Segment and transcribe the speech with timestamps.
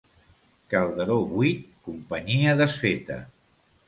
[0.71, 3.19] Calderó buit, companyia desfeta.